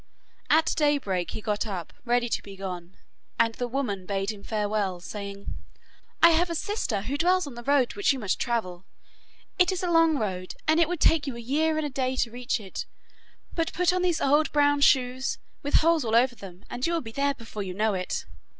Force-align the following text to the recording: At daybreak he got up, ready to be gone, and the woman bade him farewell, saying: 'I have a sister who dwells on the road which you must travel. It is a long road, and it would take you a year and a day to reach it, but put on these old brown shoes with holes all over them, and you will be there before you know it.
At 0.49 0.73
daybreak 0.75 1.29
he 1.29 1.41
got 1.41 1.67
up, 1.67 1.93
ready 2.05 2.27
to 2.27 2.41
be 2.41 2.55
gone, 2.55 2.97
and 3.37 3.53
the 3.53 3.67
woman 3.67 4.07
bade 4.07 4.31
him 4.31 4.41
farewell, 4.41 4.99
saying: 4.99 5.53
'I 6.23 6.31
have 6.31 6.49
a 6.49 6.55
sister 6.55 7.03
who 7.03 7.17
dwells 7.19 7.45
on 7.45 7.53
the 7.53 7.61
road 7.61 7.93
which 7.93 8.11
you 8.11 8.17
must 8.17 8.39
travel. 8.39 8.83
It 9.59 9.71
is 9.71 9.83
a 9.83 9.91
long 9.91 10.17
road, 10.17 10.55
and 10.67 10.79
it 10.79 10.89
would 10.89 11.01
take 11.01 11.27
you 11.27 11.35
a 11.35 11.39
year 11.39 11.77
and 11.77 11.85
a 11.85 11.89
day 11.91 12.15
to 12.15 12.31
reach 12.31 12.59
it, 12.59 12.87
but 13.53 13.73
put 13.73 13.93
on 13.93 14.01
these 14.01 14.19
old 14.19 14.51
brown 14.51 14.81
shoes 14.81 15.37
with 15.61 15.75
holes 15.75 16.03
all 16.03 16.15
over 16.15 16.33
them, 16.33 16.65
and 16.67 16.87
you 16.87 16.93
will 16.93 17.01
be 17.01 17.11
there 17.11 17.35
before 17.35 17.61
you 17.61 17.75
know 17.75 17.93
it. 17.93 18.25